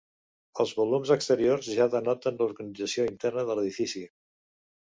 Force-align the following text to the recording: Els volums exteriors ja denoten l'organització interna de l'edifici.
Els 0.63 0.71
volums 0.77 1.11
exteriors 1.15 1.69
ja 1.81 1.87
denoten 1.97 2.39
l'organització 2.41 3.07
interna 3.13 3.47
de 3.51 3.59
l'edifici. 3.61 4.03